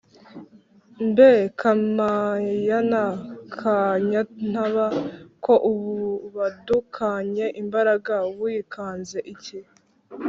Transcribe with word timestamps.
mbe 1.07 1.31
kampayana 1.59 3.03
ka 3.59 3.77
nyantaba 4.09 4.85
ko 5.45 5.53
ubadukanye 6.27 7.45
imbaraga, 7.61 8.13
wikanze 8.41 9.19
iki’ 9.33 9.59